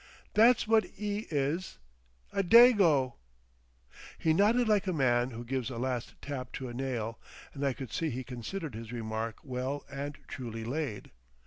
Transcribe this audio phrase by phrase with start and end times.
[0.33, 3.17] "That's what E is—a Dago!"
[4.17, 7.19] He nodded like a man who gives a last tap to a nail,
[7.53, 11.11] and I could see he considered his remark well and truly laid.